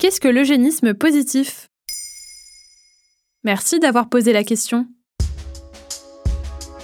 Qu'est-ce 0.00 0.18
que 0.18 0.28
l'eugénisme 0.28 0.94
positif? 0.94 1.68
Merci 3.44 3.80
d'avoir 3.80 4.08
posé 4.08 4.32
la 4.32 4.44
question. 4.44 4.86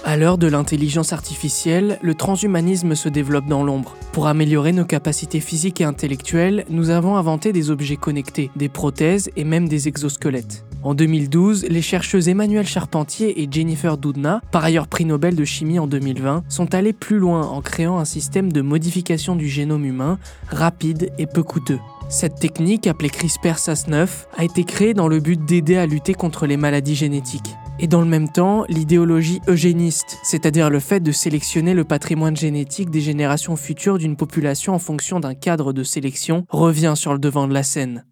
À 0.05 0.17
l'heure 0.17 0.37
de 0.37 0.45
l'intelligence 0.45 1.13
artificielle, 1.13 1.97
le 2.03 2.13
transhumanisme 2.13 2.93
se 2.93 3.09
développe 3.09 3.47
dans 3.47 3.63
l'ombre. 3.63 3.97
Pour 4.11 4.27
améliorer 4.27 4.71
nos 4.71 4.85
capacités 4.85 5.39
physiques 5.39 5.81
et 5.81 5.83
intellectuelles, 5.83 6.63
nous 6.69 6.91
avons 6.91 7.17
inventé 7.17 7.53
des 7.53 7.71
objets 7.71 7.95
connectés, 7.95 8.51
des 8.55 8.69
prothèses 8.69 9.31
et 9.35 9.43
même 9.43 9.67
des 9.67 9.87
exosquelettes. 9.87 10.63
En 10.83 10.93
2012, 10.93 11.65
les 11.69 11.81
chercheuses 11.81 12.29
Emmanuel 12.29 12.67
Charpentier 12.67 13.41
et 13.41 13.47
Jennifer 13.49 13.97
Doudna, 13.97 14.41
par 14.51 14.63
ailleurs 14.63 14.87
prix 14.87 15.05
Nobel 15.05 15.35
de 15.35 15.43
chimie 15.43 15.79
en 15.79 15.87
2020, 15.87 16.43
sont 16.49 16.75
allées 16.75 16.93
plus 16.93 17.17
loin 17.17 17.47
en 17.47 17.61
créant 17.61 17.97
un 17.97 18.05
système 18.05 18.53
de 18.53 18.61
modification 18.61 19.35
du 19.35 19.47
génome 19.47 19.85
humain 19.85 20.19
rapide 20.51 21.11
et 21.17 21.25
peu 21.25 21.41
coûteux. 21.41 21.79
Cette 22.09 22.39
technique, 22.39 22.87
appelée 22.87 23.09
CRISPR-Cas9, 23.09 24.27
a 24.37 24.43
été 24.45 24.63
créée 24.63 24.93
dans 24.93 25.09
le 25.09 25.19
but 25.19 25.43
d'aider 25.43 25.75
à 25.75 25.85
lutter 25.85 26.13
contre 26.13 26.47
les 26.47 26.55
maladies 26.55 26.95
génétiques. 26.95 27.53
Et 27.79 27.87
dans 27.87 27.99
le 27.99 28.07
même 28.07 28.31
temps, 28.31 28.63
l'idéologie 28.69 29.41
eugéniste, 29.49 30.17
c'est-à-dire 30.23 30.69
le 30.69 30.79
fait 30.79 31.01
de 31.01 31.11
sélectionner 31.11 31.73
le 31.73 31.83
patrimoine 31.83 32.37
génétique 32.37 32.89
des 32.89 33.01
générations 33.01 33.57
futures 33.57 33.97
d'une 33.97 34.15
population 34.15 34.73
en 34.73 34.79
fonction 34.79 35.19
d'un 35.19 35.35
cadre 35.35 35.73
de 35.73 35.83
sélection, 35.83 36.45
revient 36.49 36.93
sur 36.95 37.11
le 37.11 37.19
devant 37.19 37.45
de 37.45 37.53
la 37.53 37.63
scène. 37.63 38.05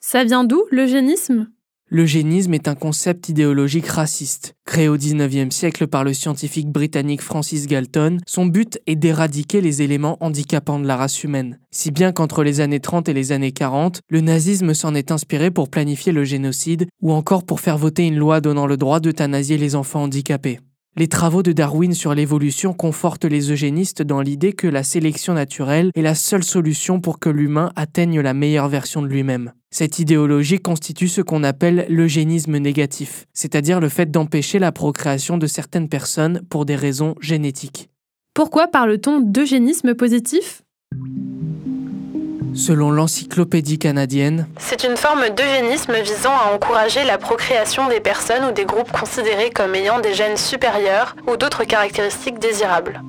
Ça 0.00 0.22
vient 0.22 0.44
d'où, 0.44 0.62
l'eugénisme? 0.70 1.48
L'eugénisme 1.88 2.52
est 2.52 2.66
un 2.66 2.74
concept 2.74 3.28
idéologique 3.28 3.86
raciste. 3.86 4.56
Créé 4.64 4.88
au 4.88 4.96
XIXe 4.96 5.54
siècle 5.54 5.86
par 5.86 6.02
le 6.02 6.12
scientifique 6.14 6.68
britannique 6.68 7.22
Francis 7.22 7.68
Galton, 7.68 8.18
son 8.26 8.46
but 8.46 8.80
est 8.88 8.96
d'éradiquer 8.96 9.60
les 9.60 9.82
éléments 9.82 10.16
handicapants 10.18 10.80
de 10.80 10.86
la 10.88 10.96
race 10.96 11.22
humaine. 11.22 11.60
Si 11.70 11.92
bien 11.92 12.10
qu'entre 12.10 12.42
les 12.42 12.60
années 12.60 12.80
30 12.80 13.08
et 13.08 13.12
les 13.12 13.30
années 13.30 13.52
40, 13.52 14.00
le 14.08 14.20
nazisme 14.20 14.74
s'en 14.74 14.96
est 14.96 15.12
inspiré 15.12 15.52
pour 15.52 15.68
planifier 15.68 16.10
le 16.10 16.24
génocide 16.24 16.88
ou 17.02 17.12
encore 17.12 17.44
pour 17.44 17.60
faire 17.60 17.78
voter 17.78 18.04
une 18.04 18.18
loi 18.18 18.40
donnant 18.40 18.66
le 18.66 18.76
droit 18.76 18.98
d'euthanasier 18.98 19.56
les 19.56 19.76
enfants 19.76 20.02
handicapés. 20.02 20.58
Les 20.96 21.06
travaux 21.06 21.44
de 21.44 21.52
Darwin 21.52 21.92
sur 21.92 22.14
l'évolution 22.14 22.72
confortent 22.72 23.26
les 23.26 23.52
eugénistes 23.52 24.02
dans 24.02 24.22
l'idée 24.22 24.54
que 24.54 24.66
la 24.66 24.82
sélection 24.82 25.34
naturelle 25.34 25.90
est 25.94 26.02
la 26.02 26.14
seule 26.16 26.42
solution 26.42 27.00
pour 27.00 27.20
que 27.20 27.28
l'humain 27.28 27.70
atteigne 27.76 28.20
la 28.20 28.34
meilleure 28.34 28.68
version 28.68 29.02
de 29.02 29.06
lui-même. 29.06 29.52
Cette 29.78 29.98
idéologie 29.98 30.58
constitue 30.58 31.06
ce 31.06 31.20
qu'on 31.20 31.44
appelle 31.44 31.84
l'eugénisme 31.90 32.56
négatif, 32.56 33.26
c'est-à-dire 33.34 33.78
le 33.78 33.90
fait 33.90 34.10
d'empêcher 34.10 34.58
la 34.58 34.72
procréation 34.72 35.36
de 35.36 35.46
certaines 35.46 35.90
personnes 35.90 36.40
pour 36.48 36.64
des 36.64 36.76
raisons 36.76 37.14
génétiques. 37.20 37.90
Pourquoi 38.32 38.68
parle-t-on 38.68 39.20
d'eugénisme 39.20 39.94
positif? 39.94 40.62
Selon 42.54 42.90
l'encyclopédie 42.90 43.78
canadienne, 43.78 44.48
c'est 44.58 44.82
une 44.82 44.96
forme 44.96 45.28
d'eugénisme 45.36 45.92
visant 46.02 46.32
à 46.32 46.54
encourager 46.54 47.04
la 47.04 47.18
procréation 47.18 47.86
des 47.90 48.00
personnes 48.00 48.46
ou 48.48 48.52
des 48.52 48.64
groupes 48.64 48.92
considérés 48.92 49.50
comme 49.50 49.74
ayant 49.74 50.00
des 50.00 50.14
gènes 50.14 50.38
supérieurs 50.38 51.16
ou 51.30 51.36
d'autres 51.36 51.64
caractéristiques 51.64 52.38
désirables. 52.38 53.02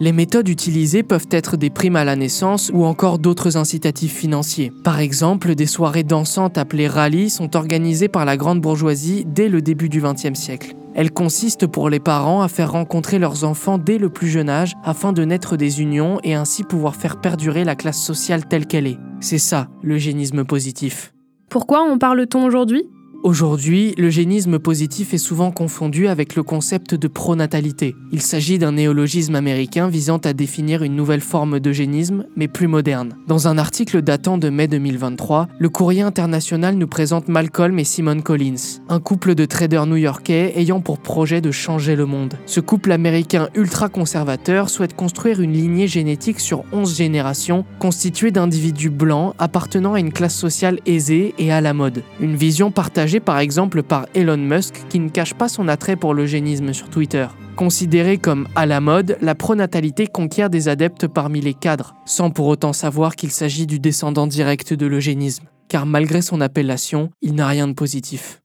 Les 0.00 0.12
méthodes 0.12 0.48
utilisées 0.48 1.04
peuvent 1.04 1.28
être 1.30 1.56
des 1.56 1.70
primes 1.70 1.94
à 1.94 2.04
la 2.04 2.16
naissance 2.16 2.68
ou 2.74 2.84
encore 2.84 3.20
d'autres 3.20 3.56
incitatifs 3.56 4.14
financiers. 4.14 4.72
Par 4.82 4.98
exemple, 4.98 5.54
des 5.54 5.66
soirées 5.66 6.02
dansantes 6.02 6.58
appelées 6.58 6.88
rallyes 6.88 7.30
sont 7.30 7.54
organisées 7.54 8.08
par 8.08 8.24
la 8.24 8.36
grande 8.36 8.60
bourgeoisie 8.60 9.24
dès 9.24 9.48
le 9.48 9.62
début 9.62 9.88
du 9.88 10.00
XXe 10.00 10.34
siècle. 10.34 10.74
Elles 10.96 11.12
consistent 11.12 11.68
pour 11.68 11.90
les 11.90 12.00
parents 12.00 12.42
à 12.42 12.48
faire 12.48 12.72
rencontrer 12.72 13.20
leurs 13.20 13.44
enfants 13.44 13.78
dès 13.78 13.98
le 13.98 14.08
plus 14.08 14.28
jeune 14.28 14.48
âge 14.48 14.74
afin 14.82 15.12
de 15.12 15.24
naître 15.24 15.56
des 15.56 15.80
unions 15.80 16.18
et 16.24 16.34
ainsi 16.34 16.64
pouvoir 16.64 16.96
faire 16.96 17.20
perdurer 17.20 17.62
la 17.62 17.76
classe 17.76 18.02
sociale 18.02 18.46
telle 18.46 18.66
qu'elle 18.66 18.88
est. 18.88 18.98
C'est 19.20 19.38
ça, 19.38 19.68
l'eugénisme 19.82 20.44
positif. 20.44 21.12
Pourquoi 21.48 21.82
en 21.82 21.98
parle-t-on 21.98 22.44
aujourd'hui? 22.44 22.82
Aujourd'hui, 23.24 23.94
l'eugénisme 23.96 24.58
positif 24.58 25.14
est 25.14 25.18
souvent 25.18 25.50
confondu 25.50 26.08
avec 26.08 26.36
le 26.36 26.42
concept 26.42 26.94
de 26.94 27.08
pronatalité. 27.08 27.96
Il 28.12 28.20
s'agit 28.20 28.58
d'un 28.58 28.72
néologisme 28.72 29.34
américain 29.34 29.88
visant 29.88 30.18
à 30.18 30.34
définir 30.34 30.82
une 30.82 30.94
nouvelle 30.94 31.22
forme 31.22 31.58
d'eugénisme, 31.58 32.26
mais 32.36 32.48
plus 32.48 32.66
moderne. 32.66 33.16
Dans 33.26 33.48
un 33.48 33.56
article 33.56 34.02
datant 34.02 34.36
de 34.36 34.50
mai 34.50 34.68
2023, 34.68 35.48
le 35.58 35.68
courrier 35.70 36.02
international 36.02 36.74
nous 36.74 36.86
présente 36.86 37.28
Malcolm 37.28 37.78
et 37.78 37.84
Simone 37.84 38.20
Collins, 38.22 38.82
un 38.90 39.00
couple 39.00 39.34
de 39.34 39.46
traders 39.46 39.86
new-yorkais 39.86 40.52
ayant 40.56 40.82
pour 40.82 40.98
projet 40.98 41.40
de 41.40 41.50
changer 41.50 41.96
le 41.96 42.04
monde. 42.04 42.34
Ce 42.44 42.60
couple 42.60 42.92
américain 42.92 43.48
ultra-conservateur 43.54 44.68
souhaite 44.68 44.94
construire 44.94 45.40
une 45.40 45.54
lignée 45.54 45.88
génétique 45.88 46.40
sur 46.40 46.64
11 46.72 46.94
générations, 46.94 47.64
constituée 47.78 48.32
d'individus 48.32 48.90
blancs 48.90 49.34
appartenant 49.38 49.94
à 49.94 50.00
une 50.00 50.12
classe 50.12 50.36
sociale 50.36 50.78
aisée 50.84 51.34
et 51.38 51.50
à 51.50 51.62
la 51.62 51.72
mode. 51.72 52.02
Une 52.20 52.36
vision 52.36 52.70
partagée 52.70 53.13
par 53.20 53.38
exemple 53.38 53.82
par 53.82 54.06
Elon 54.14 54.36
Musk 54.36 54.74
qui 54.88 54.98
ne 54.98 55.08
cache 55.08 55.34
pas 55.34 55.48
son 55.48 55.68
attrait 55.68 55.96
pour 55.96 56.14
l'eugénisme 56.14 56.72
sur 56.72 56.90
Twitter. 56.90 57.26
Considéré 57.56 58.18
comme 58.18 58.48
à 58.56 58.66
la 58.66 58.80
mode, 58.80 59.16
la 59.20 59.34
pronatalité 59.34 60.06
conquiert 60.06 60.50
des 60.50 60.68
adeptes 60.68 61.06
parmi 61.06 61.40
les 61.40 61.54
cadres, 61.54 61.94
sans 62.04 62.30
pour 62.30 62.46
autant 62.46 62.72
savoir 62.72 63.14
qu'il 63.14 63.30
s'agit 63.30 63.66
du 63.66 63.78
descendant 63.78 64.26
direct 64.26 64.74
de 64.74 64.86
l'eugénisme, 64.86 65.44
car 65.68 65.86
malgré 65.86 66.20
son 66.20 66.40
appellation, 66.40 67.10
il 67.22 67.34
n'a 67.34 67.46
rien 67.46 67.68
de 67.68 67.72
positif. 67.72 68.42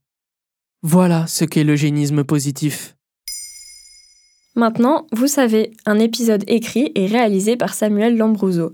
Voilà 0.83 1.27
ce 1.27 1.43
qu'est 1.43 1.63
l'eugénisme 1.63 2.23
positif. 2.23 2.95
Maintenant, 4.55 5.07
vous 5.11 5.27
savez, 5.27 5.71
un 5.85 5.99
épisode 5.99 6.43
écrit 6.47 6.91
et 6.95 7.07
réalisé 7.07 7.55
par 7.55 7.73
Samuel 7.73 8.17
Lambrouzo. 8.17 8.73